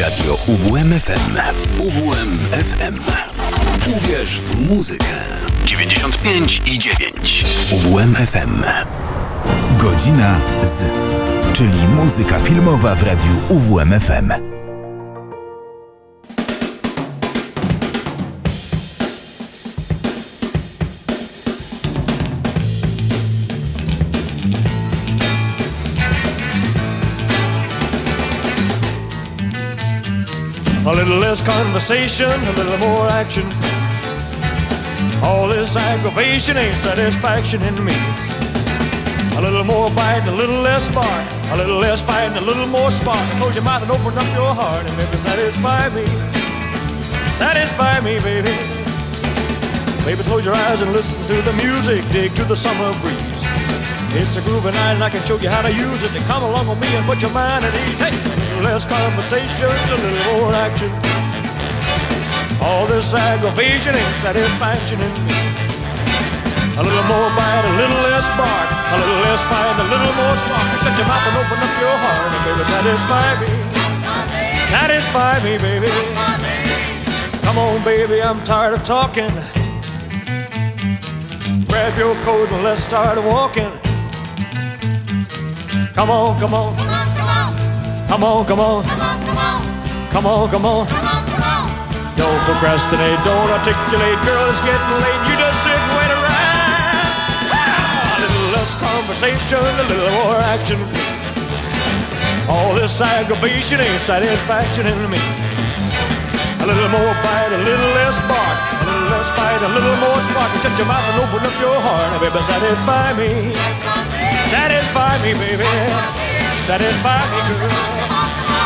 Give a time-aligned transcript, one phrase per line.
[0.00, 1.38] Radio UWMFM.
[1.78, 2.94] UWMFM.
[3.96, 5.06] Uwierz w muzykę.
[5.64, 7.46] 95 i 9.
[7.72, 8.64] UWMFM.
[9.78, 10.84] Godzina z,
[11.52, 14.53] czyli muzyka filmowa w radiu UWMFM.
[30.94, 33.42] A little less conversation, a little more action.
[35.24, 37.96] All this aggravation ain't satisfaction in me.
[39.36, 41.26] A little more bite, a little less spark.
[41.50, 43.28] A little less fight, and a little more spark.
[43.38, 46.06] Close your mouth and open up your heart and maybe satisfy me.
[47.34, 48.54] Satisfy me, baby.
[50.04, 52.08] Baby, close your eyes and listen to the music.
[52.12, 53.33] Dig to the summer breeze.
[54.16, 56.12] It's a groovy night and I can show you how to use it.
[56.14, 57.98] To come along with me and put your mind at ease.
[57.98, 58.34] Hey!
[58.64, 60.88] less conversation, a little more action.
[62.64, 64.98] All this aggravation ain't satisfaction.
[66.78, 70.36] A little more bite, a little less bark, a little less fight, a little more
[70.40, 70.66] spark.
[70.80, 73.50] Shut your mouth and open up your heart, and baby, satisfy me.
[74.72, 75.92] Satisfy me, baby.
[77.44, 79.30] Come on, baby, I'm tired of talking.
[81.68, 83.83] Grab your coat and let's start walking.
[85.94, 86.74] Come on, come on.
[86.74, 87.54] Come on, come on.
[88.10, 88.82] Come on, come on.
[90.10, 90.86] Come on, come on.
[90.90, 91.66] Come on, come on.
[92.18, 95.22] Don't procrastinate, don't articulate, girl, it's getting late.
[95.30, 97.14] You just sit and wait around.
[97.46, 100.82] Ah, a little less conversation, a little more action.
[102.50, 105.22] All this aggravation ain't satisfaction in me.
[106.58, 110.18] A little more bite, a little less bark, a little less fight, a little more
[110.26, 110.50] spark.
[110.58, 113.54] Shut your mouth and open up your heart, and baby, satisfy me.
[113.54, 113.93] Satisfy
[115.24, 115.64] me, baby.
[116.68, 117.72] Satisfy me, girl.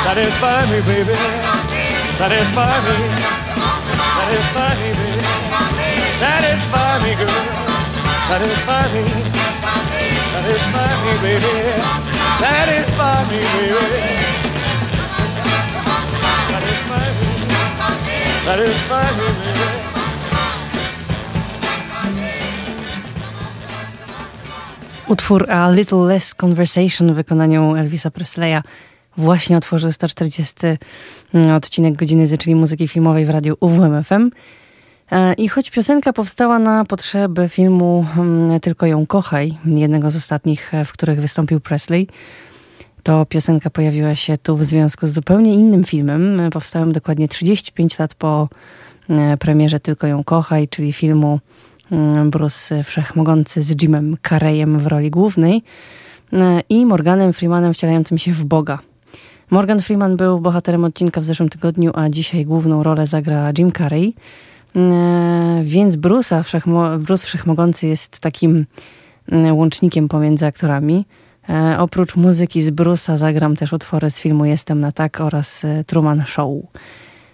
[0.05, 1.15] Satisfy me, baby.
[2.19, 2.97] Satisfy me.
[4.19, 5.23] Satisfy me, baby.
[6.19, 7.45] Satisfy me, girl.
[8.29, 9.03] Satisfy me.
[10.35, 11.55] Satisfy me, baby.
[12.43, 13.87] Satisfy me, baby.
[16.53, 17.31] Satisfy me.
[18.45, 19.98] Satisfy me, baby.
[25.09, 28.63] Utwór A Little Less Conversation w wykonaniu Elvisa Presleya
[29.17, 30.55] właśnie otworzył 140
[31.35, 34.31] mm, odcinek Godziny Z, czyli muzyki filmowej w radiu UWMFM.
[35.13, 40.75] E, I choć piosenka powstała na potrzeby filmu mm, Tylko ją kochaj, jednego z ostatnich,
[40.75, 42.07] e, w których wystąpił Presley,
[43.03, 47.99] to piosenka pojawiła się tu w związku z zupełnie innym filmem, e, powstałym dokładnie 35
[47.99, 48.49] lat po
[49.39, 51.41] premierze Tylko ją kochaj, czyli filmu
[52.25, 55.63] Bruce Wszechmogący z Jimem Carreyem w roli głównej
[56.69, 58.79] i Morganem Freemanem wcielającym się w Boga.
[59.51, 64.15] Morgan Freeman był bohaterem odcinka w zeszłym tygodniu, a dzisiaj główną rolę zagra Jim Carrey.
[64.77, 68.67] E, więc Bruce'a, wszechmo, Bruce Wszechmogący jest takim
[69.33, 71.07] mm, łącznikiem pomiędzy aktorami.
[71.49, 75.85] E, oprócz muzyki z Bruce'a zagram też utwory z filmu Jestem na tak oraz e,
[75.85, 76.53] Truman Show.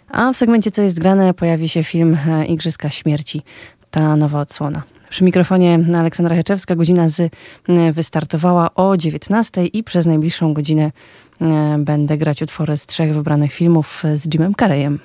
[0.09, 3.42] A w segmencie Co jest grane pojawi się film Igrzyska Śmierci,
[3.94, 4.82] ta nowa odsłona.
[5.10, 7.32] Przy mikrofonie Aleksandra Heczewska godzina z
[7.93, 10.91] wystartowała o 19 i przez najbliższą godzinę
[11.41, 14.99] E, będę grać utwory z trzech wybranych filmów z Jimem Carreyem.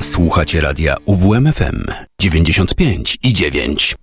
[0.00, 1.84] Słuchacie radia UWMFM
[2.20, 3.94] 95 i 9.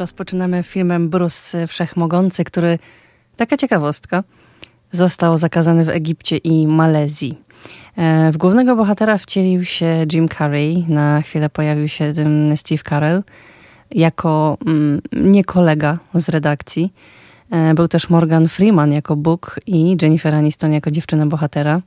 [0.00, 2.78] rozpoczynamy filmem Bruce Wszechmogący, który,
[3.36, 4.24] taka ciekawostka,
[4.92, 7.38] został zakazany w Egipcie i Malezji.
[7.96, 10.84] E, w głównego bohatera wcielił się Jim Carrey.
[10.88, 12.12] Na chwilę pojawił się
[12.56, 13.22] Steve Carell
[13.90, 16.92] jako mm, nie kolega z redakcji.
[17.50, 21.80] E, był też Morgan Freeman jako Bóg i Jennifer Aniston jako dziewczyna bohatera.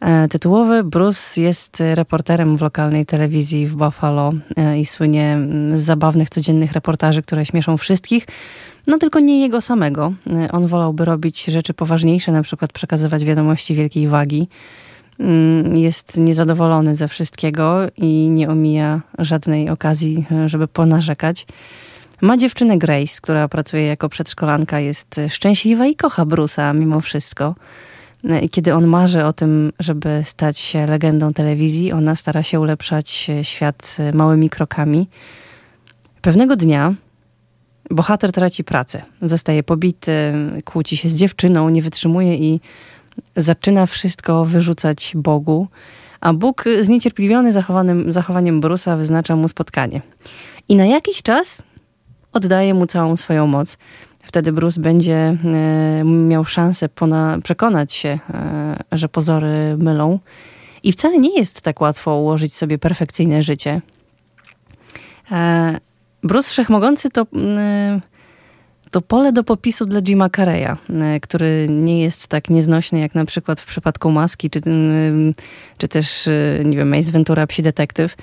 [0.00, 5.38] E, tytułowy Bruce jest reporterem w lokalnej telewizji w Buffalo e, i słynie
[5.74, 8.26] z zabawnych, codziennych reportaży, które śmieszą wszystkich,
[8.86, 10.12] no tylko nie jego samego.
[10.52, 14.48] On wolałby robić rzeczy poważniejsze, na przykład przekazywać wiadomości wielkiej wagi.
[15.20, 21.46] Mm, jest niezadowolony ze wszystkiego i nie omija żadnej okazji, żeby ponarzekać.
[22.20, 27.54] Ma dziewczynę Grace, która pracuje jako przedszkolanka, jest szczęśliwa i kocha Brusa mimo wszystko.
[28.42, 33.30] I kiedy on marzy o tym, żeby stać się legendą telewizji, ona stara się ulepszać
[33.42, 35.08] świat małymi krokami.
[36.22, 36.94] Pewnego dnia
[37.90, 39.02] bohater traci pracę.
[39.22, 40.12] Zostaje pobity,
[40.64, 42.60] kłóci się z dziewczyną, nie wytrzymuje i
[43.36, 45.68] zaczyna wszystko wyrzucać Bogu,
[46.20, 50.02] a Bóg zniecierpliwiony zachowanym, zachowaniem Brusa wyznacza mu spotkanie.
[50.68, 51.62] I na jakiś czas
[52.32, 53.78] oddaje mu całą swoją moc.
[54.26, 56.88] Wtedy Bruce będzie e, miał szansę
[57.42, 60.18] przekonać się, e, że pozory mylą.
[60.82, 63.80] I wcale nie jest tak łatwo ułożyć sobie perfekcyjne życie.
[65.32, 65.78] E,
[66.22, 67.26] Bruce Wszechmogący to,
[68.90, 70.76] to pole do popisu dla Jima Carreya,
[71.22, 74.60] który nie jest tak nieznośny jak na przykład w przypadku Maski, czy,
[75.78, 76.28] czy też,
[76.64, 78.16] nie wiem, Mace Ventura, Psi Detektyw.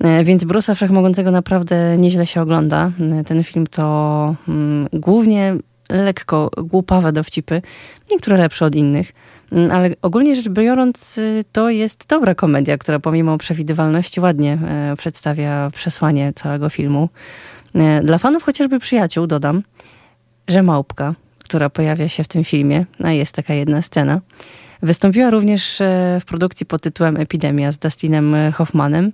[0.00, 2.90] E, więc Brusa Wszechmogącego naprawdę nieźle się ogląda.
[3.00, 5.54] E, ten film to mm, głównie
[5.90, 7.62] lekko głupawe dowcipy,
[8.10, 9.12] niektóre lepsze od innych.
[9.52, 14.94] Mm, ale ogólnie rzecz biorąc, y, to jest dobra komedia, która pomimo przewidywalności ładnie e,
[14.98, 17.08] przedstawia przesłanie całego filmu.
[18.02, 19.62] Dla fanów chociażby przyjaciół dodam,
[20.48, 24.20] że małpka, która pojawia się w tym filmie, a jest taka jedna scena,
[24.82, 25.82] wystąpiła również
[26.20, 29.12] w produkcji pod tytułem Epidemia z Dustinem Hoffmanem.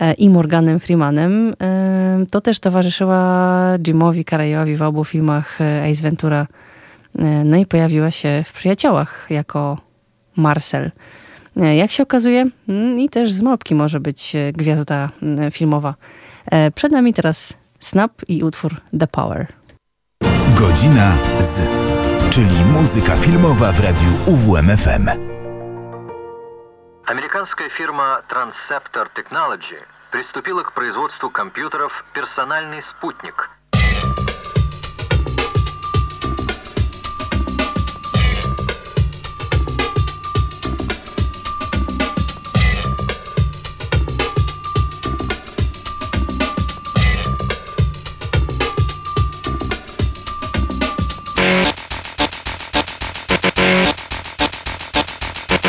[0.00, 6.02] E, i Morganem Freemanem, e, to też towarzyszyła Jimowi Carreyowi w obu filmach e, Ace
[6.02, 6.46] Ventura.
[7.44, 9.78] No i pojawiła się w Przyjaciołach jako
[10.36, 10.90] Marcel.
[11.76, 15.94] Jak się okazuje, mm, i też z Małpki może być gwiazda mm, filmowa.
[16.74, 19.46] Przed nami teraz Snap i utwór The Power.
[20.58, 21.62] Godzina z,
[22.30, 25.33] czyli muzyka filmowa w radiu UWMFM.
[27.06, 29.78] Американская фирма Transceptor Technology
[30.10, 33.50] приступила к производству компьютеров «Персональный спутник»,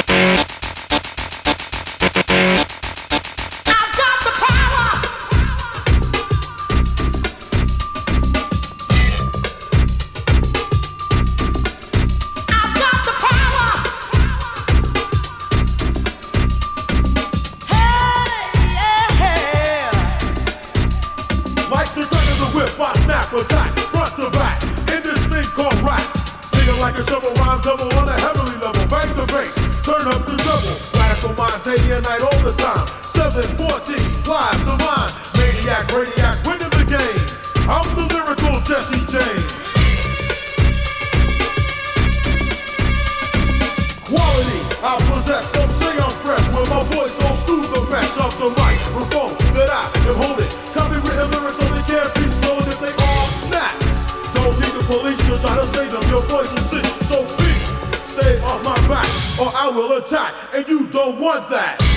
[0.07, 0.64] Thank
[23.25, 24.61] side for front to back,
[24.93, 26.05] in this thing called rap.
[26.53, 29.49] Nigga like a shovel rhyme double on a heavenly level, Back to bass,
[29.81, 30.77] turn up the double.
[30.93, 32.85] Radical mind day and night all the time.
[33.17, 33.97] 714,
[34.29, 37.21] live the mind, maniac, radiac, winning the game.
[37.65, 39.51] I'm the lyrical Jesse James.
[44.05, 45.69] Quality, I possess, I'm
[46.21, 47.17] fresh, my voice
[49.55, 50.44] that I am holding.
[55.55, 57.69] Just say them, your voice is sick, so please
[58.11, 59.07] stay off my back,
[59.39, 61.94] or I will attack, and you don't want that.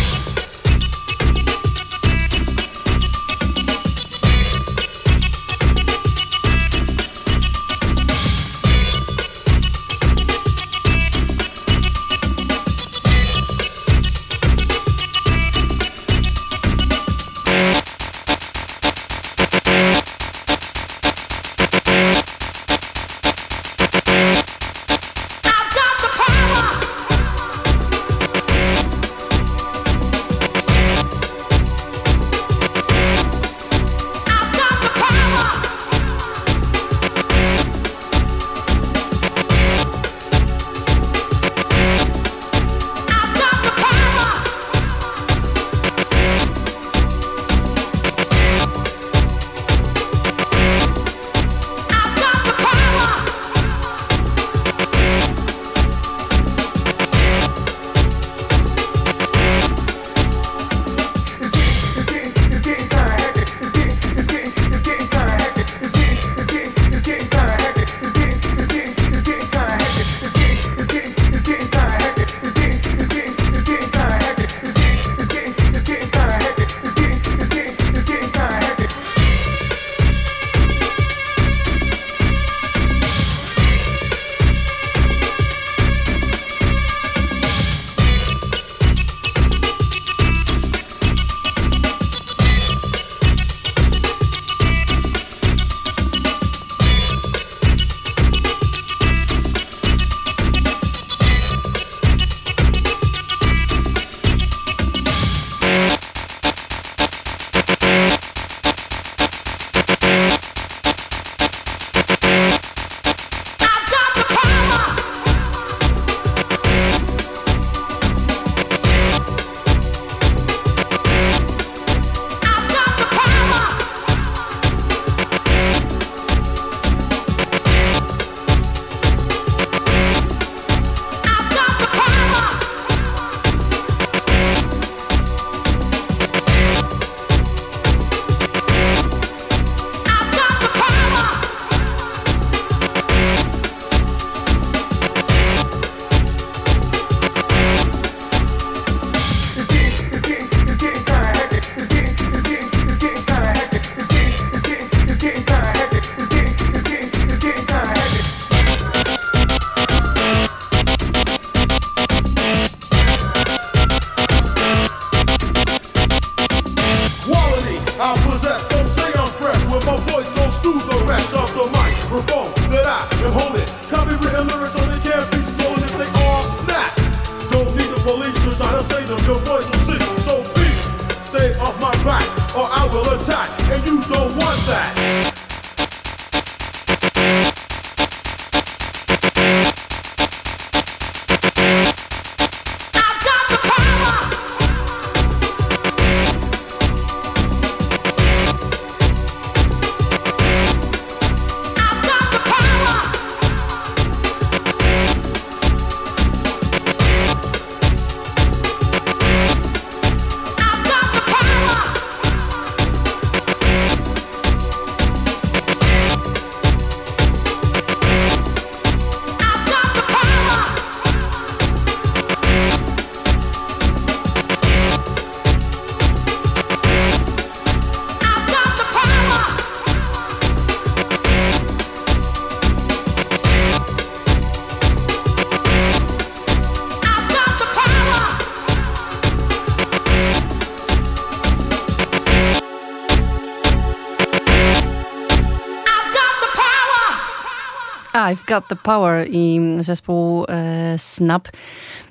[248.48, 251.48] Got the Power i zespół e, Snap.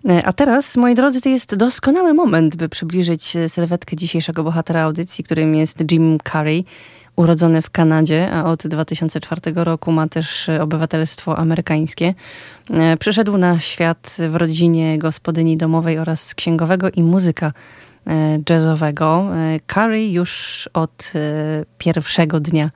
[0.10, 5.24] E, a teraz, moi drodzy, to jest doskonały moment, by przybliżyć sylwetkę dzisiejszego bohatera audycji,
[5.24, 6.66] którym jest Jim Carrey,
[7.16, 12.14] urodzony w Kanadzie, a od 2004 roku ma też obywatelstwo amerykańskie.
[12.70, 17.54] E, przyszedł na świat w rodzinie gospodyni domowej oraz księgowego i muzyka
[18.08, 19.30] e, jazzowego.
[19.36, 21.14] E, Carrey już od
[21.78, 22.72] pierwszego dnia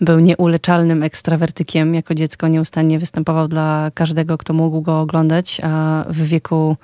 [0.00, 1.94] był nieuleczalnym ekstrawertykiem.
[1.94, 6.76] Jako dziecko nieustannie występował dla każdego, kto mógł go oglądać, a w wieku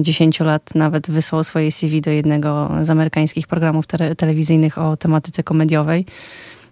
[0.00, 5.42] 10 lat nawet wysłał swoje CV do jednego z amerykańskich programów te telewizyjnych o tematyce
[5.42, 6.06] komediowej.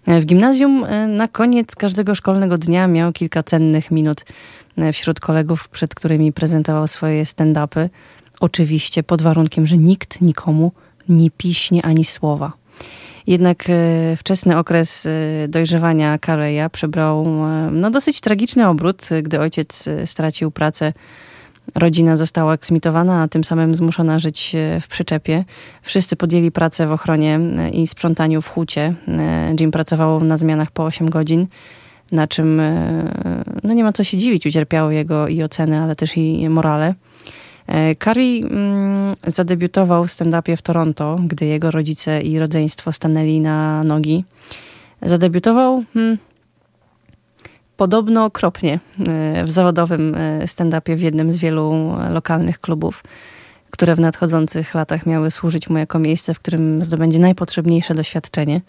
[0.07, 4.25] W gimnazjum e, na koniec każdego szkolnego dnia miał kilka cennych minut
[4.77, 7.89] e, wśród kolegów, przed którymi prezentował swoje stand-upy.
[8.39, 10.71] Oczywiście pod warunkiem, że nikt nikomu
[11.09, 12.53] nie piśnie ani słowa.
[13.27, 15.09] Jednak e, wczesny okres e,
[15.47, 20.93] dojrzewania Kareya przybrał e, no, dosyć tragiczny obrót, gdy ojciec stracił pracę.
[21.75, 25.45] Rodzina została eksmitowana, a tym samym zmuszona żyć w przyczepie.
[25.81, 27.39] Wszyscy podjęli pracę w ochronie
[27.73, 28.93] i sprzątaniu w hucie.
[29.59, 31.47] Jim pracował na zmianach po 8 godzin,
[32.11, 32.61] na czym
[33.63, 36.93] no nie ma co się dziwić, ucierpiały jego i oceny, ale też i morale.
[38.03, 44.25] Carey mm, zadebiutował w stand-upie w Toronto, gdy jego rodzice i rodzeństwo stanęli na nogi.
[45.01, 46.17] Zadebiutował hmm,
[47.77, 48.73] podobno okropnie
[49.07, 53.03] e, w zawodowym e, stand-upie w jednym z wielu lokalnych klubów,
[53.69, 58.61] które w nadchodzących latach miały służyć mu jako miejsce, w którym zdobędzie najpotrzebniejsze doświadczenie.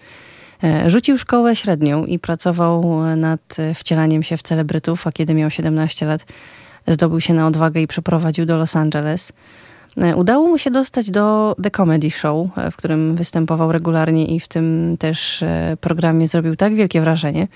[0.64, 6.06] E, rzucił szkołę średnią i pracował nad wcielaniem się w celebrytów, a kiedy miał 17
[6.06, 6.26] lat,
[6.88, 9.32] zdobył się na odwagę i przeprowadził do Los Angeles.
[10.02, 14.40] E, udało mu się dostać do The Comedy Show, e, w którym występował regularnie i
[14.40, 17.48] w tym też e, programie zrobił tak wielkie wrażenie,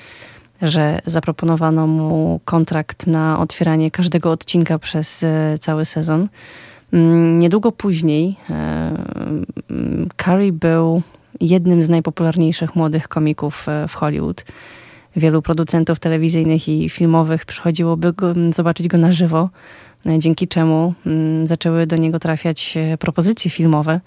[0.63, 5.25] że zaproponowano mu kontrakt na otwieranie każdego odcinka przez
[5.61, 6.29] cały sezon.
[6.93, 8.37] Mm, niedługo później
[10.25, 11.03] Carey był
[11.41, 14.45] jednym z najpopularniejszych młodych komików w Hollywood
[15.17, 19.51] wielu producentów telewizyjnych i filmowych przychodziłoby go, zobaczyć go na żywo,
[20.07, 24.01] e, dzięki czemu mm, zaczęły do niego trafiać e, propozycje filmowe,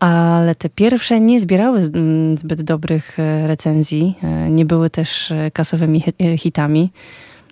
[0.00, 4.14] ale te pierwsze nie zbierały mm, zbyt dobrych e, recenzji,
[4.50, 6.04] nie były też kasowymi
[6.38, 6.90] hitami.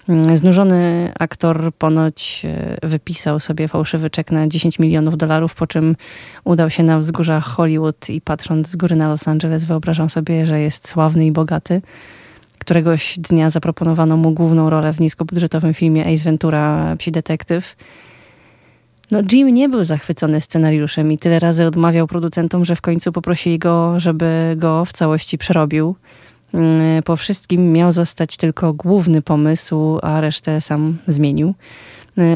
[0.09, 2.47] Mm, znużony aktor ponoć
[2.83, 5.97] wypisał sobie fałszywy czek na 10 milionów dolarów, po czym
[6.45, 10.61] udał się na wzgórza Hollywood i patrząc z góry na Los Angeles wyobrażał sobie, że
[10.61, 11.83] jest sławny i bogaty.
[12.63, 17.77] Któregoś dnia zaproponowano mu główną rolę w niskobudżetowym filmie Ace Ventura, Psi Detektyw.
[19.11, 23.59] No, Jim nie był zachwycony scenariuszem i tyle razy odmawiał producentom, że w końcu poprosili
[23.59, 25.95] go, żeby go w całości przerobił.
[26.55, 31.55] Mm, po wszystkim miał zostać tylko główny pomysł, a resztę sam zmienił.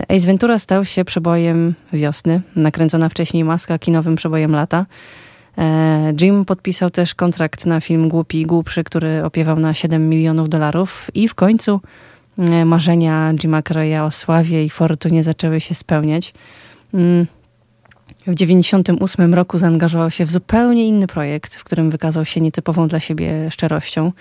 [0.09, 4.87] Ace Ventura stał się przebojem wiosny, nakręcona wcześniej maska kinowym przebojem lata.
[5.59, 10.49] E, Jim podpisał też kontrakt na film Głupi i Głupszy, który opiewał na 7 milionów
[10.49, 11.81] dolarów i w końcu
[12.39, 16.35] e, marzenia Jima Carreya o sławie i fortunie zaczęły się spełniać.
[16.95, 17.27] Mm,
[18.27, 23.01] w 1998 roku zaangażował się w zupełnie inny projekt, w którym wykazał się nietypową dla
[23.01, 24.13] siebie szczerością,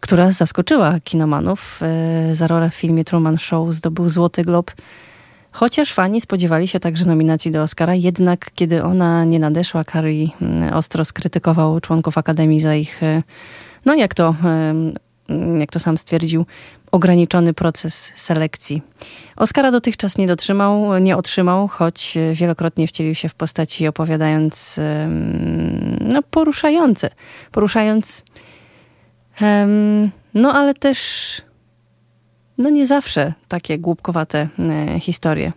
[0.00, 1.80] która zaskoczyła kinomanów.
[1.82, 4.72] E, za rolę w filmie Truman Show zdobył Złoty Glob
[5.52, 10.74] Chociaż fani spodziewali się także nominacji do Oscara, jednak kiedy ona nie nadeszła, Carey mm,
[10.74, 13.22] ostro skrytykował członków Akademii za ich, e,
[13.84, 14.94] no jak to, mm,
[15.60, 16.46] jak to sam stwierdził,
[16.92, 18.82] ograniczony proces selekcji.
[19.36, 24.80] Oscara dotychczas nie dotrzymał, nie otrzymał, choć wielokrotnie wcielił się w postaci opowiadając
[26.00, 27.10] no, poruszające,
[27.52, 28.24] poruszając
[30.34, 31.42] no ale też
[32.60, 35.52] no nie zawsze takie głupkowate e, historie.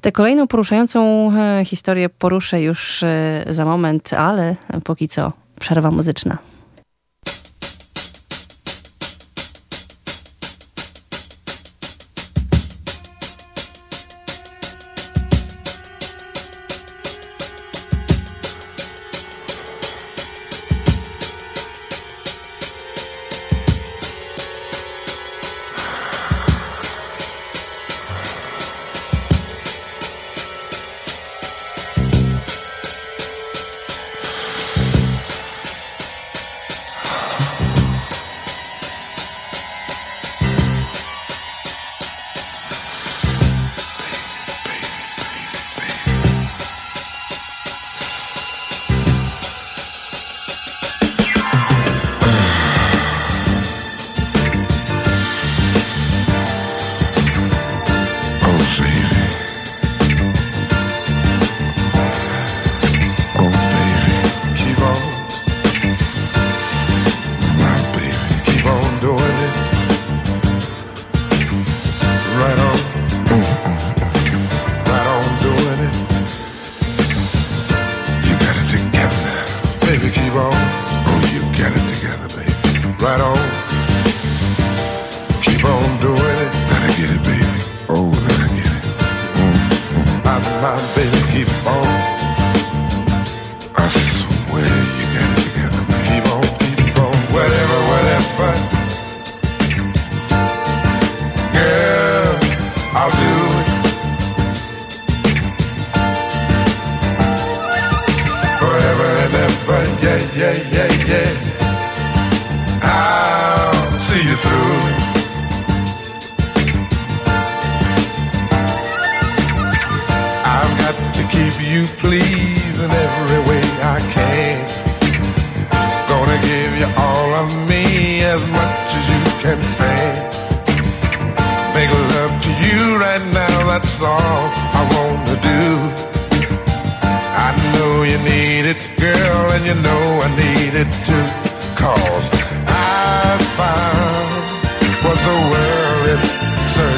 [0.00, 6.38] Tę kolejną poruszającą e, historię poruszę już e, za moment, ale póki co przerwa muzyczna.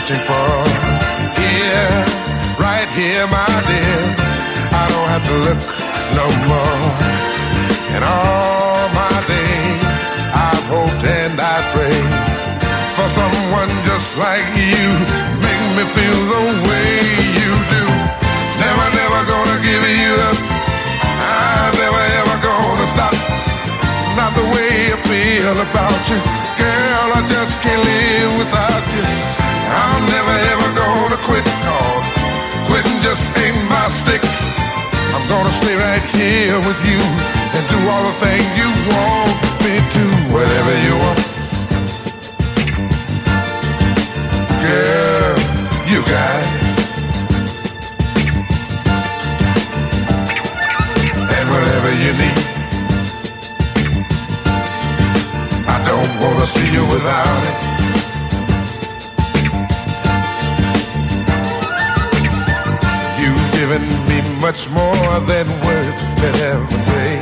[0.08, 0.64] searching for.
[1.36, 1.90] Here,
[2.58, 4.00] right here, my dear,
[4.72, 5.60] I don't have to look
[6.16, 6.80] no more.
[7.92, 9.84] And all my days,
[10.32, 12.12] I've hoped and I prayed
[12.96, 14.88] for someone just like you.
[15.44, 16.92] Make me feel the way
[17.40, 17.84] you do.
[18.64, 20.38] Never, never gonna give you up.
[21.20, 23.14] I'm never ever gonna stop.
[24.16, 26.18] Not the way I feel about you,
[26.56, 27.08] girl.
[27.12, 29.07] I just can't live without you.
[35.28, 36.98] gonna stay right here with you
[37.52, 40.04] and do all the things you want me to.
[40.32, 41.20] Whatever you want.
[44.64, 45.36] Girl,
[45.90, 46.48] you got it.
[51.36, 52.40] And whatever you need.
[55.68, 57.56] I don't wanna see you without it.
[63.20, 63.97] You've given
[64.48, 67.12] much more than words could ever say.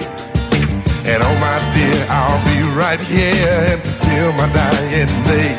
[1.10, 5.50] And oh my dear, I'll be right here until my dying day.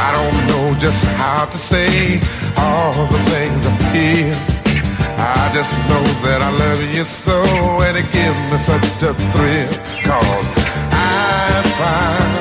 [0.00, 2.20] I don't know just how to say
[2.56, 4.32] all the things I feel.
[5.20, 7.36] I just know that I love you so
[7.84, 9.72] and it gives me such a thrill.
[10.08, 10.46] Cause
[10.88, 12.32] I find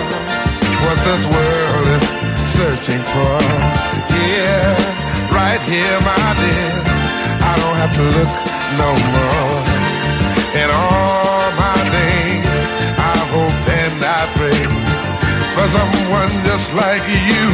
[0.84, 2.06] what this world is
[2.56, 3.40] searching for.
[4.24, 6.93] Yeah, right here, my dear.
[7.54, 8.32] I don't have to look
[8.82, 9.58] no more.
[10.62, 12.50] In all my days,
[12.98, 14.62] I hope and I pray
[15.54, 17.46] for someone just like you.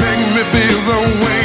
[0.00, 1.41] Make me feel the way.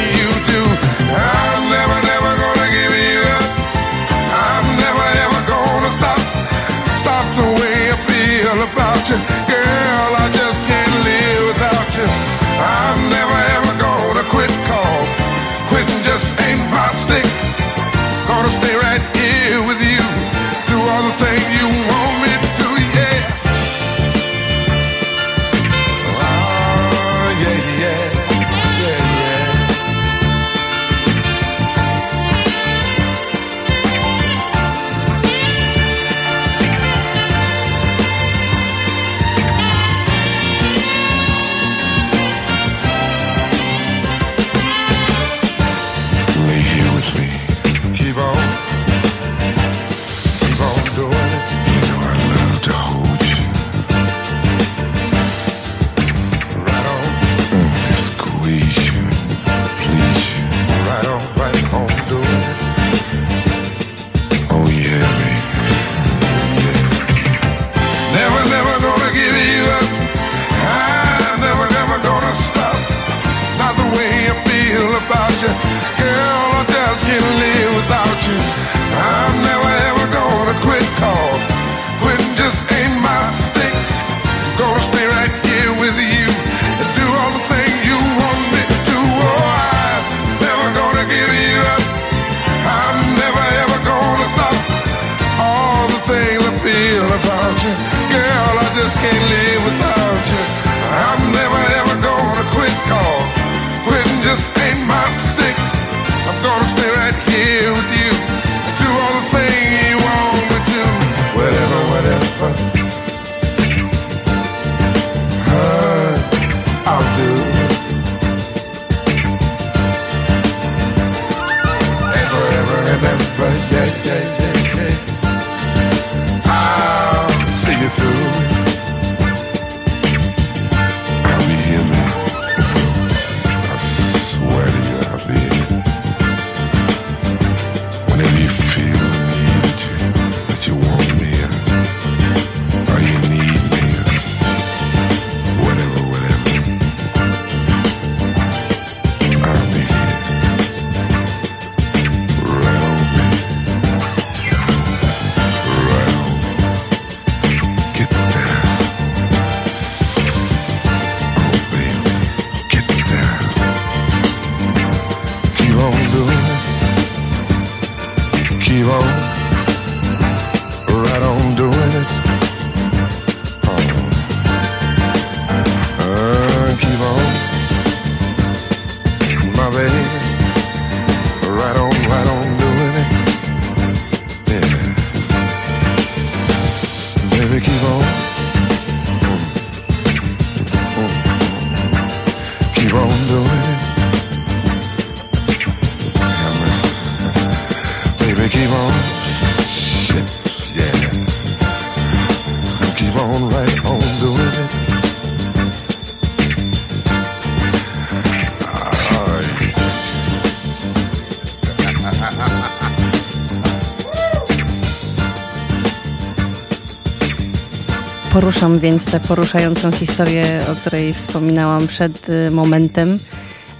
[218.40, 223.18] Poruszam więc tę poruszającą historię, o której wspominałam przed y, momentem.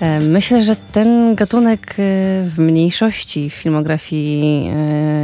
[0.00, 1.94] E, myślę, że ten gatunek y,
[2.44, 4.70] w mniejszości w filmografii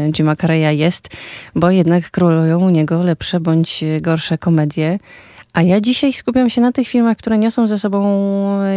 [0.08, 1.08] y, Jima Carreya jest,
[1.54, 4.98] bo jednak królują u niego lepsze bądź gorsze komedie.
[5.52, 8.02] A ja dzisiaj skupiam się na tych filmach, które niosą ze sobą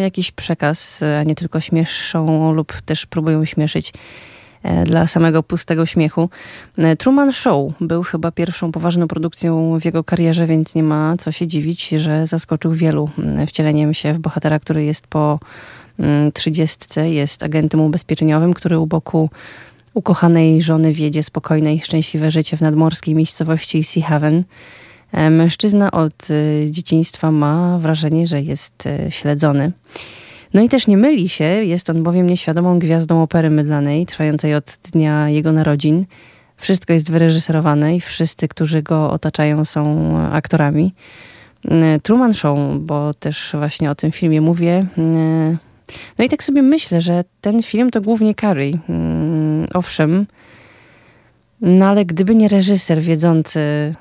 [0.01, 4.36] jakiś przekaz, a nie tylko śmieszą lub też próbują śmieszyć e,
[4.85, 6.29] dla samego pustego śmiechu.
[6.77, 11.31] E, Truman Show był chyba pierwszą poważną produkcją w jego karierze, więc nie ma co
[11.31, 15.39] się dziwić, że zaskoczył wielu mm, wcieleniem się w bohatera, który jest po
[15.99, 19.29] mm, trzydziestce, jest agentem ubezpieczeniowym, który u boku
[19.93, 24.43] ukochanej żony wiedzie spokojne i szczęśliwe życie w nadmorskiej miejscowości Sea Haven.
[25.11, 29.71] E, mężczyzna od e, dzieciństwa ma wrażenie, że jest e, śledzony.
[30.53, 34.77] No i też nie myli się, jest on bowiem nieświadomą gwiazdą opery mydlanej, trwającej od
[34.93, 36.05] dnia jego narodzin.
[36.57, 40.93] Wszystko jest wyreżyserowane i wszyscy, którzy go otaczają, są aktorami.
[42.03, 44.85] Truman Show, bo też właśnie o tym filmie mówię.
[46.17, 48.77] No i tak sobie myślę, że ten film to głównie Carrie.
[49.73, 50.27] Owszem,
[51.61, 53.95] no ale gdyby nie reżyser wiedzący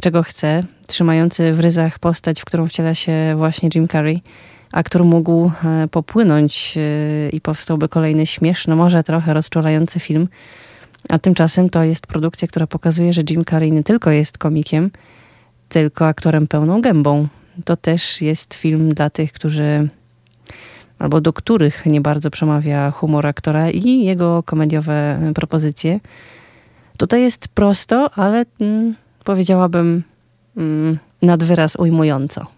[0.00, 4.22] czego chce, trzymający w ryzach postać, w którą wciela się właśnie Jim Carrey,
[4.72, 10.28] aktor mógł e, popłynąć e, i powstałby kolejny śmieszny, może trochę rozczulający film.
[11.08, 14.90] A tymczasem to jest produkcja, która pokazuje, że Jim Carrey nie tylko jest komikiem,
[15.68, 17.28] tylko aktorem pełną gębą.
[17.64, 19.88] To też jest film dla tych, którzy
[20.98, 26.00] albo do których nie bardzo przemawia humor aktora i jego komediowe propozycje.
[26.96, 30.02] Tutaj jest prosto, ale mm, powiedziałabym
[30.56, 32.57] mm, nad wyraz ujmująco.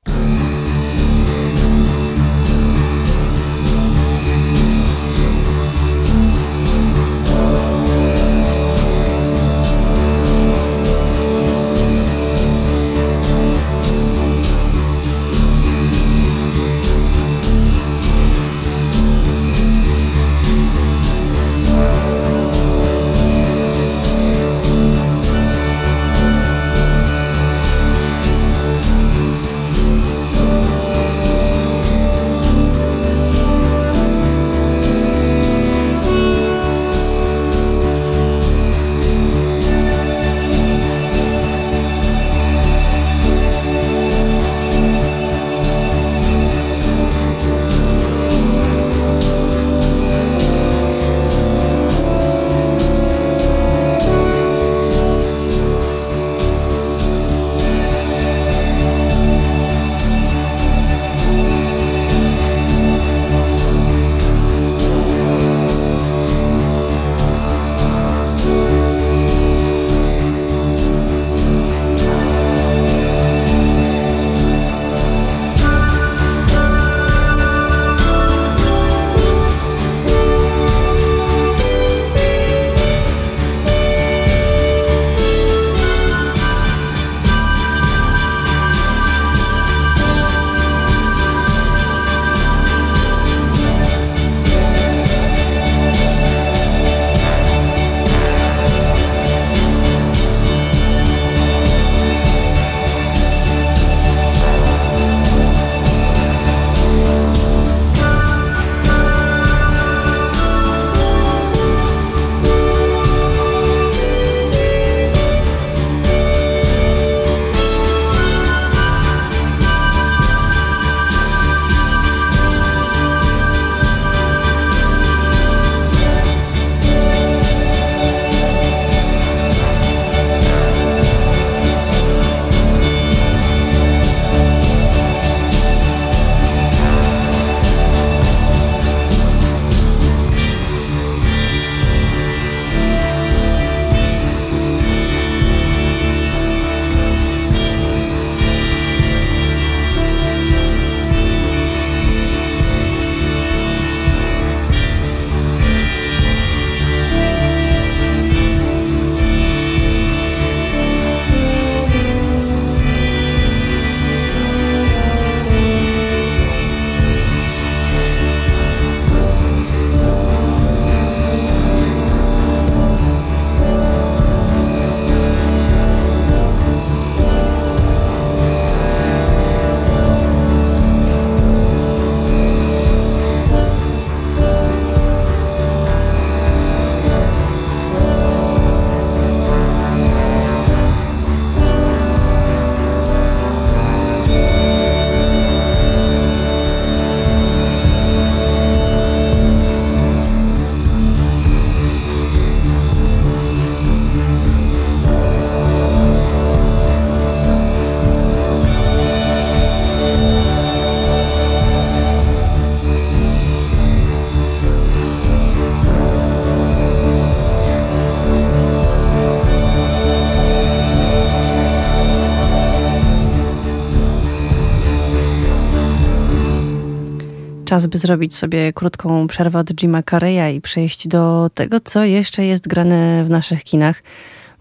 [227.71, 232.45] Czas, by zrobić sobie krótką przerwę od Jima Carreya i przejść do tego, co jeszcze
[232.45, 234.03] jest grane w naszych kinach.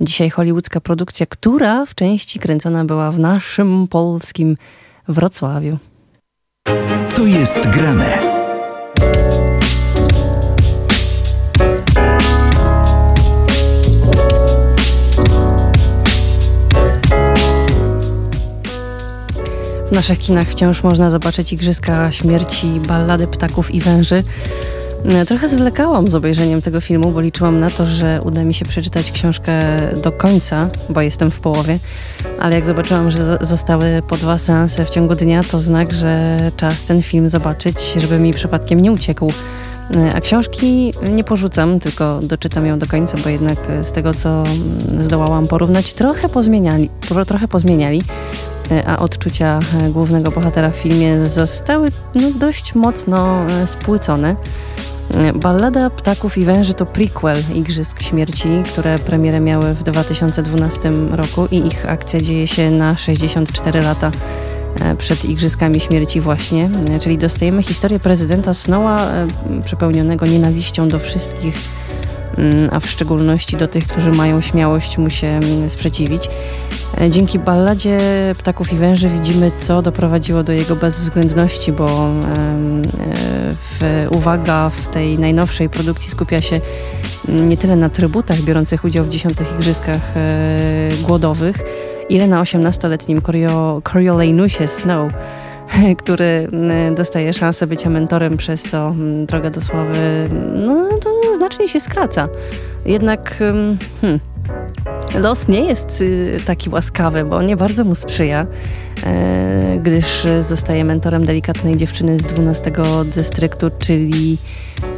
[0.01, 4.57] Dzisiaj hollywoodzka produkcja, która w części kręcona była w naszym polskim
[5.09, 5.79] Wrocławiu.
[7.11, 8.30] Co jest grane?
[19.91, 24.24] W naszych kinach wciąż można zobaczyć Igrzyska Śmierci, Ballady Ptaków i Węży.
[25.05, 28.64] E, trochę zwlekałam z obejrzeniem tego filmu, bo liczyłam na to, że uda mi się
[28.64, 29.53] przeczytać książkę
[30.03, 31.78] do końca, bo jestem w połowie,
[32.41, 36.84] ale jak zobaczyłam, że zostały po dwa seanse w ciągu dnia, to znak, że czas
[36.84, 39.32] ten film zobaczyć, żeby mi przypadkiem nie uciekł.
[39.97, 44.45] E, a książki nie porzucam, tylko doczytam ją do końca, bo jednak z tego, co
[45.01, 46.91] zdołałam porównać, trochę pozmieniali.
[47.26, 48.03] Trochę pozmieniali.
[48.71, 54.37] E, a odczucia e, głównego bohatera w filmie zostały no, dość mocno e, spłycone.
[55.35, 61.66] Ballada Ptaków i Węży to prequel Igrzysk Śmierci, które premierę miały w 2012 roku i
[61.66, 64.11] ich akcja dzieje się na 64 lata
[64.99, 69.12] przed Igrzyskami Śmierci właśnie, czyli dostajemy historię prezydenta Snowa
[69.64, 71.55] przepełnionego nienawiścią do wszystkich
[72.70, 76.28] a w szczególności do tych, którzy mają śmiałość mu się mm, sprzeciwić.
[77.01, 77.99] E, dzięki balladzie
[78.39, 82.11] Ptaków i Węży widzimy, co doprowadziło do jego bezwzględności, bo e,
[83.53, 86.61] w, uwaga w tej najnowszej produkcji skupia się
[87.28, 91.57] mm, nie tyle na trybutach biorących udział w dziesiątych igrzyskach e, głodowych,
[92.09, 93.22] ile na 18-letnim
[93.83, 95.12] Coriolanousie Snow,
[96.03, 96.49] który
[96.97, 98.95] dostaje szansę bycia mentorem, przez co
[99.27, 102.29] droga do sławy no, to znacznie się skraca.
[102.87, 103.79] Jednak hmm,
[105.14, 108.47] los nie jest y, taki łaskawy, bo nie bardzo mu sprzyja,
[109.07, 112.73] e, gdyż zostaje mentorem delikatnej dziewczyny z 12
[113.14, 114.39] dystryktu, czyli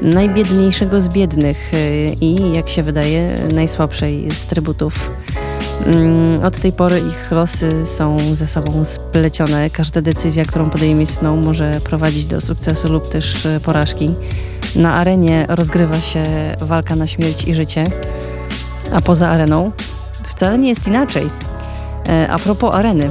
[0.02, 5.41] najbiedniejszego z biednych e, i, jak się wydaje, najsłabszej z trybutów Mm,
[6.44, 9.70] od tej pory ich losy są ze sobą splecione.
[9.70, 14.14] Każda decyzja, którą podejmie Snow może prowadzić do sukcesu lub też e, porażki.
[14.76, 16.24] Na arenie rozgrywa się
[16.60, 17.86] walka na śmierć i życie,
[18.92, 19.72] a poza areną
[20.24, 21.51] wcale nie jest inaczej.
[22.08, 23.10] E, a propos areny,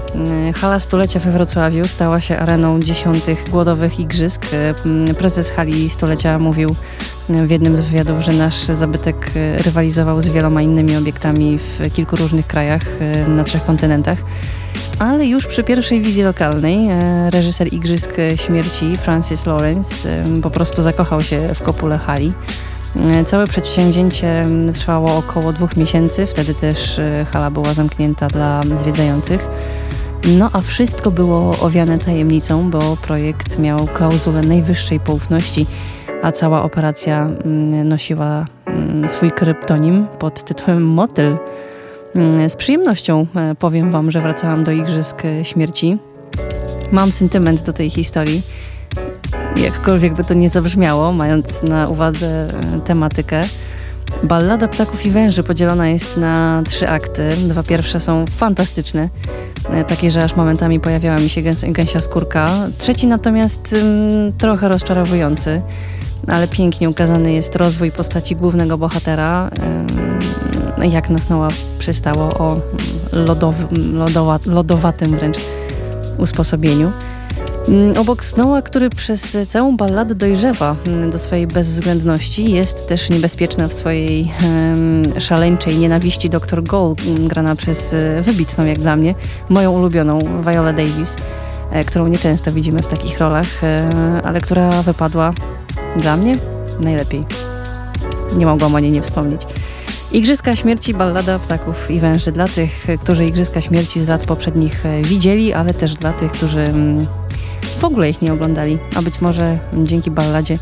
[0.49, 4.45] e, hala stulecia we Wrocławiu stała się areną dziesiątych głodowych igrzysk.
[5.09, 6.75] E, prezes hali stulecia mówił
[7.29, 12.47] w jednym z wywiadów, że nasz zabytek rywalizował z wieloma innymi obiektami w kilku różnych
[12.47, 12.81] krajach
[13.27, 14.17] na trzech kontynentach.
[14.99, 16.89] Ale już przy pierwszej wizji lokalnej
[17.29, 22.33] reżyser Igrzysk Śmierci Francis Lawrence po prostu zakochał się w kopule hali.
[22.95, 29.47] E, całe przedsięwzięcie trwało około dwóch miesięcy, wtedy też e, hala była zamknięta dla zwiedzających.
[30.37, 35.65] No a wszystko było owiane tajemnicą, bo projekt miał klauzulę najwyższej poufności,
[36.21, 37.29] a cała operacja
[37.85, 38.45] nosiła
[39.07, 41.37] swój kryptonim pod tytułem Motyl.
[42.47, 45.97] Z przyjemnością e, powiem Wam, że wracałam do Igrzysk Śmierci.
[46.91, 48.41] Mam sentyment do tej historii
[49.55, 53.43] jakkolwiek by to nie zabrzmiało, mając na uwadze e, tematykę.
[54.23, 57.35] Ballada Ptaków i Węży podzielona jest na trzy akty.
[57.47, 59.09] Dwa pierwsze są fantastyczne,
[59.69, 62.49] e, takie, że aż momentami pojawiała mi się gęs gęsia skórka.
[62.77, 63.75] Trzeci natomiast
[64.37, 65.61] trochę rozczarowujący,
[66.27, 69.49] ale pięknie ukazany jest rozwój postaci głównego bohatera,
[70.89, 71.49] jak nas Noa
[71.79, 72.59] przystało o
[73.13, 75.37] lodowy, lodowa, lodowatym wręcz
[76.17, 76.91] usposobieniu.
[77.67, 83.67] Mm, obok Snowa, który przez całą balladę dojrzewa mm, do swojej bezwzględności, jest też niebezpieczna
[83.67, 89.15] w swojej um, szaleńczej nienawiści dr Gold, mm, grana przez e, wybitną jak dla mnie,
[89.49, 91.15] moją ulubioną Viola Davis,
[91.71, 93.89] e, którą nieczęsto widzimy w takich rolach, e,
[94.23, 95.33] ale która wypadła
[95.97, 96.37] dla mnie
[96.79, 97.25] najlepiej.
[98.37, 99.41] Nie mogłam o niej nie wspomnieć.
[100.11, 105.53] Igrzyska Śmierci, ballada ptaków i węży dla tych, którzy Igrzyska Śmierci z lat poprzednich widzieli,
[105.53, 106.73] ale też dla tych, którzy
[107.79, 110.57] w ogóle ich nie oglądali, a być może dzięki balladzie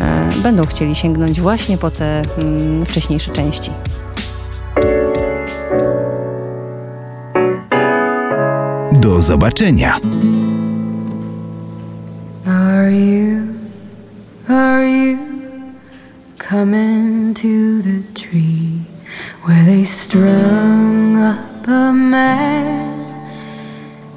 [0.00, 3.70] e, będą chcieli sięgnąć właśnie po te mm, wcześniejsze części.
[8.92, 10.00] Do zobaczenia.
[12.46, 13.38] Are you,
[14.48, 15.18] are you
[16.38, 18.84] coming to the tree
[19.46, 23.01] where they strung up a man?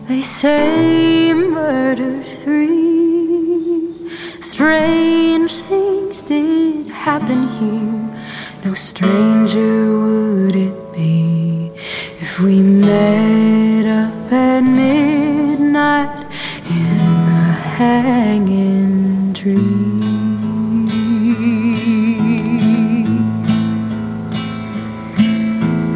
[0.08, 4.08] They say murder three.
[4.40, 8.16] Strange things did happen here.
[8.64, 11.72] No stranger would it be
[12.22, 16.26] if we met up at midnight
[16.70, 16.98] in
[17.32, 17.46] the
[17.78, 20.06] hanging tree.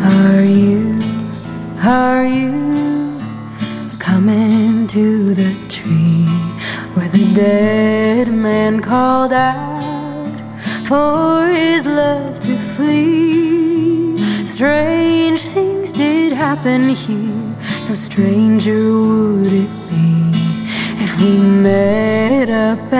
[0.03, 1.03] Are you?
[1.83, 2.58] Are you?
[4.89, 6.25] To the tree
[6.95, 10.35] where the dead man called out
[10.87, 14.25] for his love to flee?
[14.47, 17.55] Strange things did happen here,
[17.87, 20.09] no stranger would it be
[21.03, 22.91] if we met up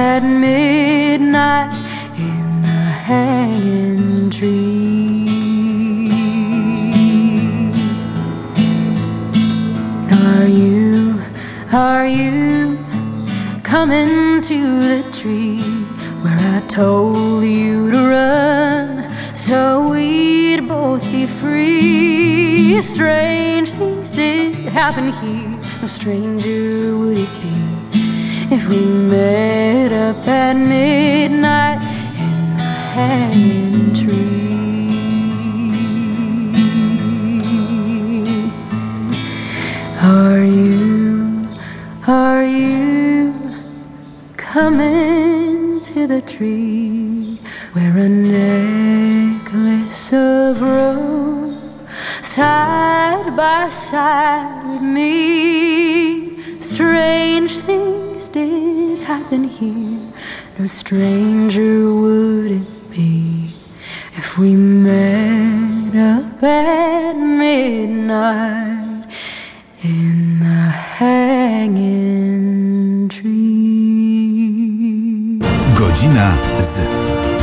[12.10, 12.78] you
[13.64, 14.60] coming to
[14.91, 15.62] the tree
[16.24, 22.82] where I told you to run so we'd both be free?
[22.82, 27.55] Strange things did happen here, no stranger would it be
[28.51, 31.80] if we met up at midnight
[32.18, 34.49] in the hanging tree.
[40.01, 40.69] Are you,
[44.62, 47.39] coming to the tree
[47.72, 51.88] where a necklace of rope
[52.22, 56.60] side by side with me?
[56.60, 60.01] Strange things did happen here,
[60.57, 63.53] no stranger would it be
[64.18, 69.05] if we met up at midnight
[69.82, 70.68] in the
[70.99, 73.59] hanging tree.
[76.00, 76.82] Godzina z,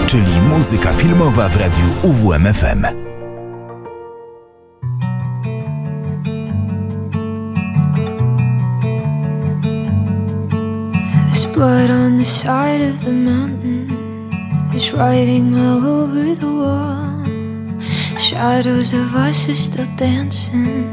[0.07, 2.83] czyli muzyka filmowa w radiu UWMFM.
[11.33, 13.89] There's blood on the side of the mountain.
[14.71, 17.27] There's writing all over the wall.
[18.19, 20.85] Shadows of us are still dancing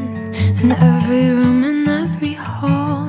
[0.64, 3.08] in every room and every hall.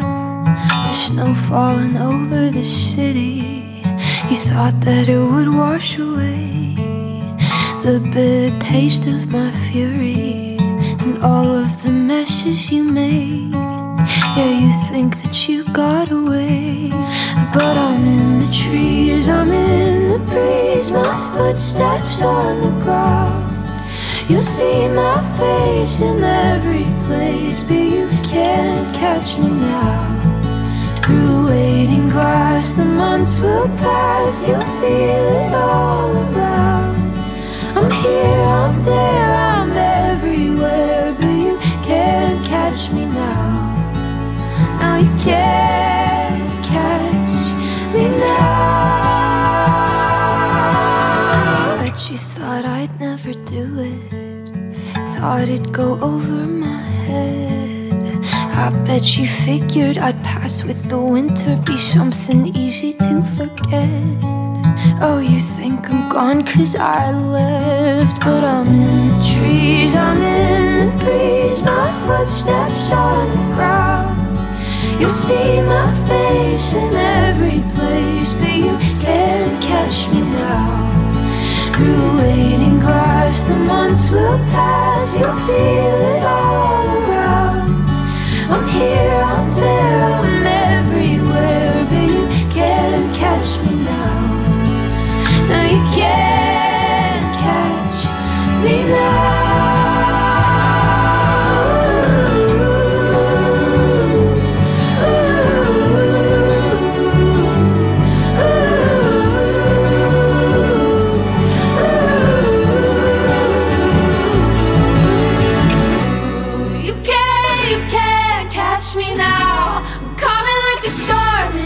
[0.88, 3.63] The snow falling over the city.
[4.30, 6.74] You thought that it would wash away
[7.84, 10.56] the bitter taste of my fury
[11.02, 13.52] and all of the messes you made.
[13.52, 16.88] Yeah, you think that you got away,
[17.52, 23.54] but I'm in the trees, I'm in the breeze, my footsteps on the ground.
[24.28, 30.23] You'll see my face in every place, but you can't catch me now.
[31.04, 36.96] Through waiting grass, the months will pass, you'll feel it all around.
[37.76, 43.52] I'm here, I'm there, I'm everywhere, but you can't catch me now.
[44.80, 47.52] No, you can't catch
[47.92, 48.54] me now.
[51.82, 54.10] Bet you thought I'd never do it.
[55.18, 57.53] Thought it'd go over my head.
[58.56, 63.90] I bet you figured I'd pass with the winter, be something easy to forget.
[65.02, 70.86] Oh, you think I'm gone cause I left, but I'm in the trees, I'm in
[70.86, 74.38] the breeze, my footsteps on the ground.
[75.00, 81.72] You'll see my face in every place, but you can't catch me now.
[81.74, 87.43] Through waiting grass, the months will pass, you'll feel it all around.
[88.54, 94.14] I'm here, I'm there, I'm everywhere, but you can't catch me now.
[95.48, 99.43] No, you can't catch me You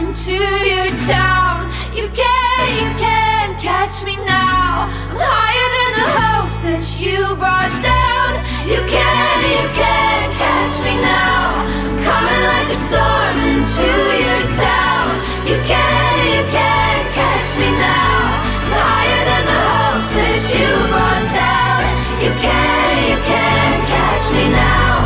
[0.09, 1.69] into your town.
[1.93, 4.89] You can't, you can't catch me now.
[5.13, 8.41] I'm higher than the hopes that you brought down.
[8.65, 11.61] You can't, you can't catch me now.
[12.09, 13.91] Coming like a storm into
[14.25, 15.13] your town.
[15.45, 18.17] You can't, you can't catch me now.
[18.65, 21.85] I'm higher than the hopes that you brought down.
[22.25, 24.98] You can't, you can't catch me now.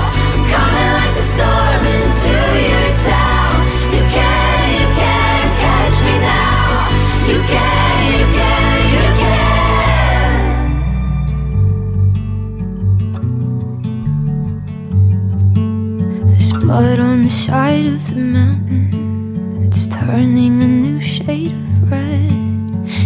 [16.72, 19.62] Blood on the side of the mountain.
[19.66, 22.32] It's turning a new shade of red.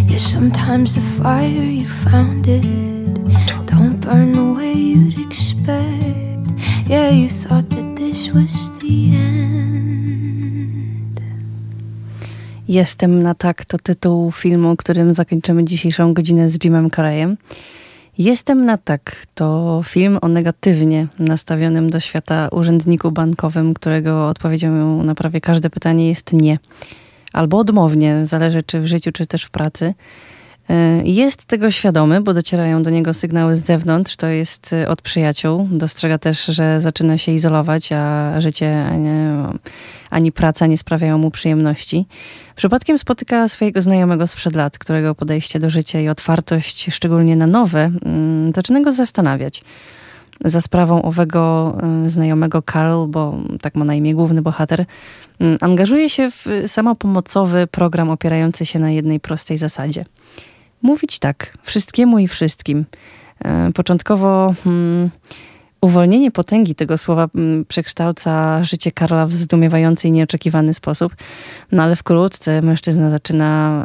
[0.08, 2.62] Yeah, sometimes the fire you found it
[3.66, 6.46] don't burn the way you'd expect.
[6.86, 11.20] Yeah, you thought that this was the end.
[12.68, 17.36] Jestem na tak to tytuł filmu, którym zakończymy dzisiejszą godzinę z Jimem Carreyem.
[18.18, 25.14] Jestem na tak to film o negatywnie nastawionym do świata urzędniku bankowym, którego odpowiedzią na
[25.14, 26.58] prawie każde pytanie jest nie.
[27.32, 29.94] Albo odmownie, zależy czy w życiu, czy też w pracy.
[30.70, 35.02] Y, jest tego świadomy, bo docierają do niego sygnały z zewnątrz, to jest y, od
[35.02, 35.68] przyjaciół.
[35.70, 39.08] Dostrzega też, że zaczyna się izolować, a życie ani,
[40.10, 42.06] ani praca nie sprawiają mu przyjemności.
[42.56, 47.90] Przypadkiem spotyka swojego znajomego sprzed lat, którego podejście do życia i otwartość, szczególnie na nowe,
[48.04, 49.62] mm, zaczyna go zastanawiać.
[50.44, 51.74] Za sprawą owego
[52.06, 54.84] y, znajomego Carl, bo tak ma na imię główny bohater,
[55.40, 60.04] mm, angażuje się w samopomocowy program opierający się na jednej prostej zasadzie–
[60.82, 62.84] mówić tak wszystkiemu i wszystkim.
[63.44, 65.10] E, początkowo hmm,
[65.80, 71.16] uwolnienie potęgi tego słowa hmm, przekształca życie Karla w zdumiewający i nieoczekiwany sposób,
[71.72, 73.82] no ale wkrótce mężczyzna zaczyna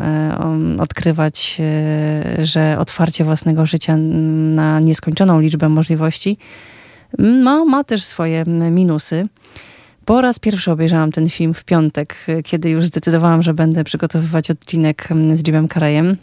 [0.77, 6.37] e, odkrywać, e, że otwarcie własnego życia na nieskończoną liczbę możliwości
[7.17, 9.27] no, ma też swoje minusy.
[10.05, 15.09] Po raz pierwszy obejrzałam ten film w piątek, kiedy już zdecydowałam, że będę przygotowywać odcinek
[15.35, 16.17] z Jimem Carreyem.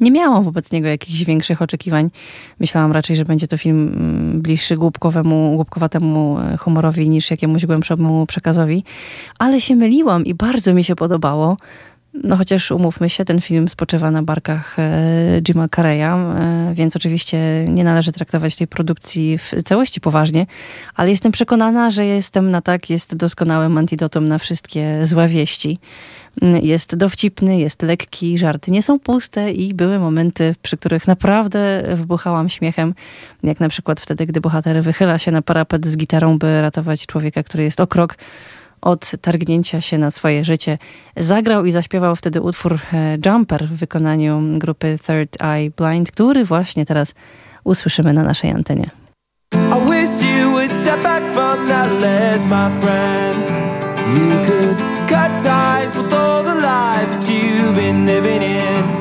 [0.00, 2.10] Nie miałam wobec niego jakichś większych oczekiwań.
[2.60, 8.26] Myślałam raczej, że będzie to film mm, bliższy głupkowemu, głupkowatemu e, humorowi niż jakiemuś głębszemu
[8.26, 8.84] przekazowi.
[9.38, 11.56] Ale się myliłam i bardzo mi się podobało.
[12.24, 17.38] No chociaż umówmy się, ten film spoczywa na barkach e, Jima Carreya, e, więc oczywiście
[17.68, 20.46] nie należy traktować tej produkcji w całości poważnie,
[20.94, 25.78] ale jestem przekonana, że jestem na tak, jest doskonałym antidotum na wszystkie złe wieści.
[26.62, 32.48] Jest dowcipny, jest lekki, żarty nie są puste i były momenty, przy których naprawdę wbuchałam
[32.48, 32.94] śmiechem,
[33.42, 37.42] jak na przykład wtedy, gdy bohater wychyla się na parapet z gitarą, by ratować człowieka,
[37.42, 38.16] który jest o krok
[38.80, 40.78] od targnięcia się na swoje życie.
[41.16, 46.86] Zagrał i zaśpiewał wtedy utwór e, Jumper w wykonaniu grupy Third Eye Blind, który właśnie
[46.86, 47.14] teraz
[47.64, 48.90] usłyszymy na naszej antenie.
[49.54, 53.38] I wish you would step back from that ledge, my friend.
[54.14, 58.97] You could cut ties with all the lies that you've been living in.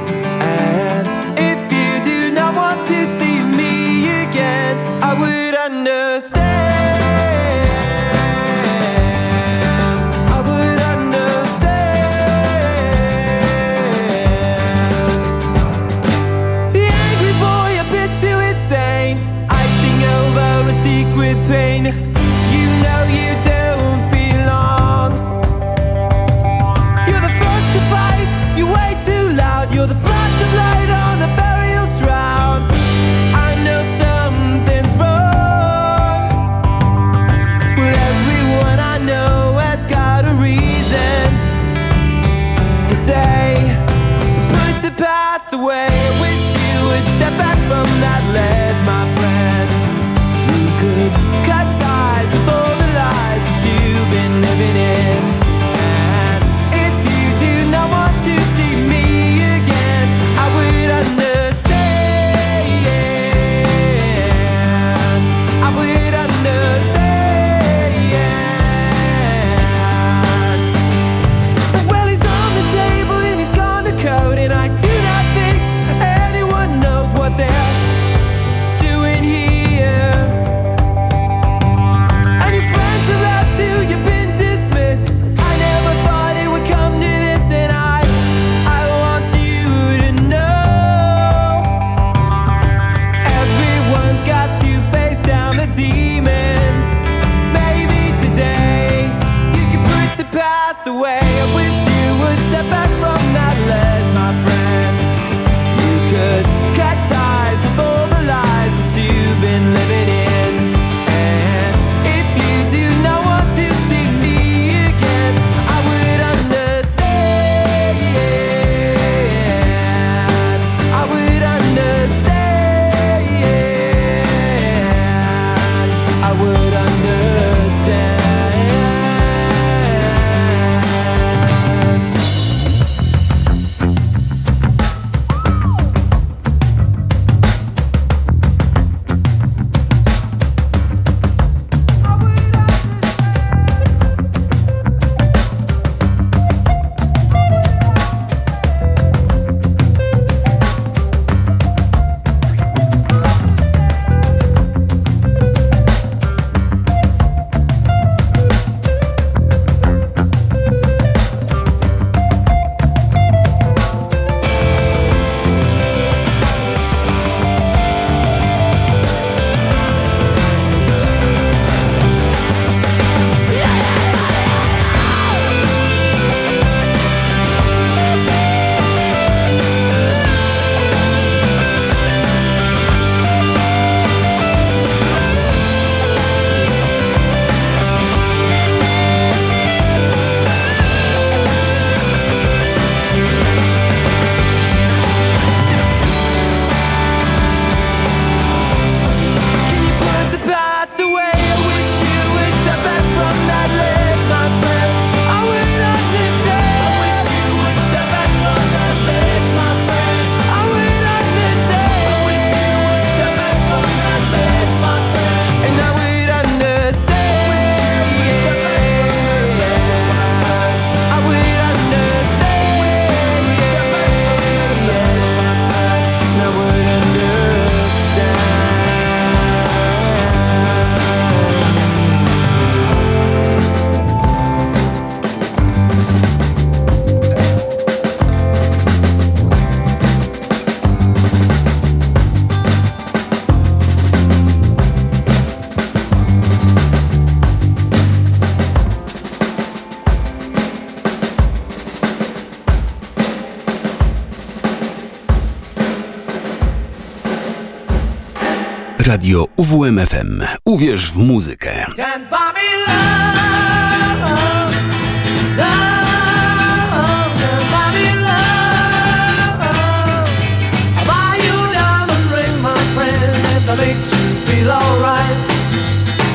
[259.08, 260.42] Radio UWMFM.
[260.66, 261.86] Uwierz w muzykę.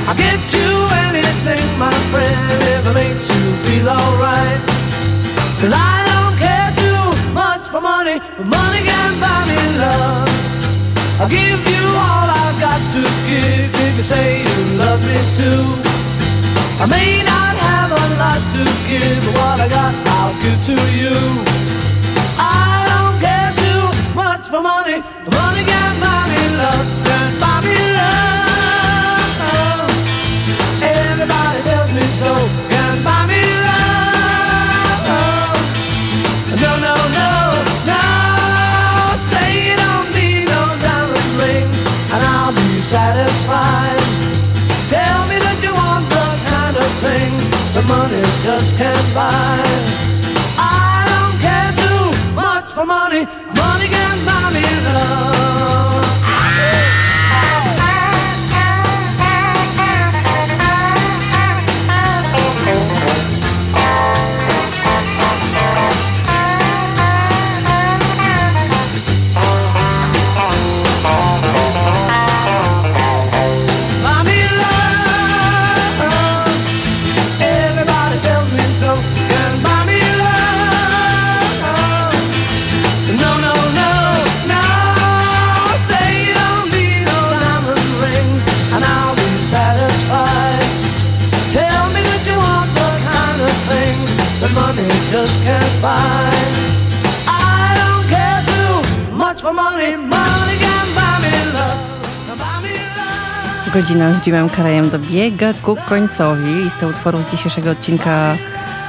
[0.08, 2.84] I'll get you anything, my friend, if
[3.28, 4.60] you feel alright.
[5.60, 10.61] Cause I don't care too much for money, but money can buy me love.
[11.20, 15.64] I'll give you all I've got to give if you say you love me too.
[16.82, 20.76] I may not have a lot to give, but what I got I'll give to
[21.00, 21.14] you.
[22.38, 23.82] I don't care too
[24.14, 29.90] much for money, but money can buy me love, can buy me love.
[30.82, 32.32] Everybody tells me so,
[43.22, 44.02] satisfied.
[44.90, 47.30] Tell me that you want the kind of thing
[47.74, 49.62] that money just can't buy.
[50.58, 52.04] I don't care too
[52.34, 53.22] much for money.
[53.62, 55.91] Money can't buy me love.
[103.74, 106.54] Godzina z Jimem Karajem dobiega ku końcowi.
[106.54, 108.36] Listę utworów z dzisiejszego odcinka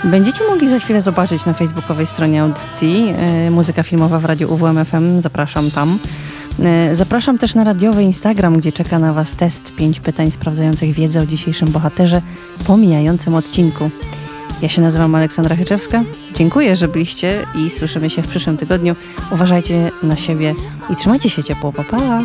[0.04, 5.22] będziecie mogli za chwilę zobaczyć na facebookowej stronie audycji e, Muzyka Filmowa w Radiu UWMFM.
[5.22, 6.00] Zapraszam tam.
[6.60, 11.22] E, Zapraszam też na radiowy Instagram, gdzie czeka na Was test pięć pytań sprawdzających wiedzę
[11.22, 12.22] o dzisiejszym bohaterze
[12.68, 13.90] po mijającym odcinku.
[14.64, 16.04] Ja się nazywam Aleksandra Hyczewska.
[16.34, 18.96] Dziękuję, że byliście i słyszymy się w przyszłym tygodniu.
[19.32, 20.56] Uważajcie na siebie
[20.90, 21.74] i trzymajcie się ciepło.
[21.74, 22.24] Pa, pa!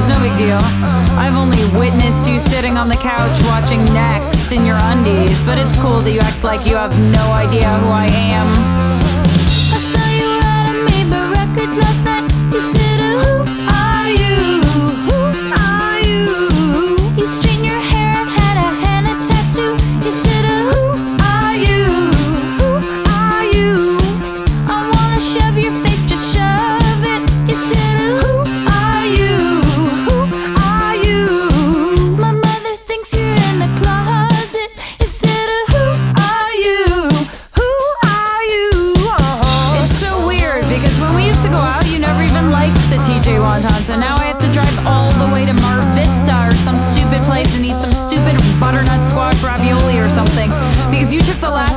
[0.00, 0.08] Half.
[0.08, 0.58] No big deal.
[1.18, 5.76] I've only witnessed you sitting on the couch watching Next in your undies, but it's
[5.76, 8.46] cool that you act like you have no idea who I am.
[9.72, 12.03] I saw you at a Maybach Records last
[51.14, 51.73] you took the last